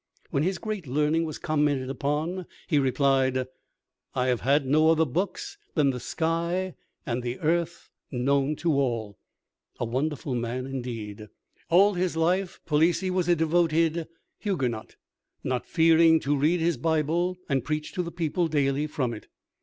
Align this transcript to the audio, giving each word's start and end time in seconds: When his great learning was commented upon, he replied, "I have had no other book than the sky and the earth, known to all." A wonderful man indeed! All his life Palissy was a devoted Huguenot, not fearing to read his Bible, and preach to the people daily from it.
When 0.31 0.41
his 0.41 0.57
great 0.57 0.87
learning 0.87 1.25
was 1.25 1.37
commented 1.37 1.87
upon, 1.91 2.47
he 2.65 2.79
replied, 2.79 3.45
"I 4.15 4.29
have 4.29 4.41
had 4.41 4.65
no 4.65 4.89
other 4.89 5.05
book 5.05 5.39
than 5.75 5.91
the 5.91 5.99
sky 5.99 6.73
and 7.05 7.21
the 7.21 7.37
earth, 7.39 7.91
known 8.09 8.55
to 8.55 8.73
all." 8.73 9.19
A 9.79 9.85
wonderful 9.85 10.33
man 10.33 10.65
indeed! 10.65 11.27
All 11.69 11.93
his 11.93 12.17
life 12.17 12.59
Palissy 12.65 13.11
was 13.11 13.27
a 13.29 13.35
devoted 13.35 14.07
Huguenot, 14.39 14.95
not 15.43 15.67
fearing 15.67 16.19
to 16.21 16.35
read 16.35 16.61
his 16.61 16.77
Bible, 16.77 17.37
and 17.47 17.63
preach 17.63 17.91
to 17.91 18.01
the 18.01 18.09
people 18.11 18.47
daily 18.47 18.87
from 18.87 19.13
it. 19.13 19.27